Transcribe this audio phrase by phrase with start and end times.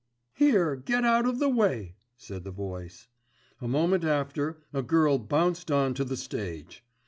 [0.33, 3.07] "Here, get out of the way," said the voice.
[3.61, 6.83] A moment after a girl bounced on to the stage.